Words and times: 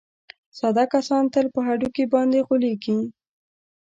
ساده 0.59 0.85
کسان 0.93 1.23
تل 1.33 1.45
په 1.53 1.59
هډوکي 1.67 2.05
باندې 2.13 2.39
غولېږي. 2.47 2.99